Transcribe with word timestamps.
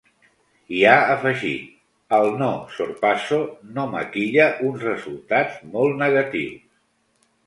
I 0.75 0.77
ha 0.91 0.93
afegit: 1.15 1.65
‘El 2.17 2.31
no 2.39 2.47
‘sorpasso’ 2.77 3.39
no 3.75 3.85
maquilla 3.91 4.47
uns 4.71 4.87
resultats 4.87 5.61
molt 5.77 6.01
negatius’. 6.01 6.65